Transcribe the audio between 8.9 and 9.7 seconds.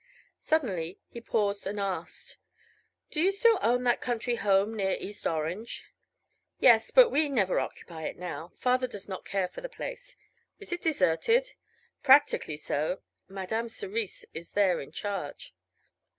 not care for the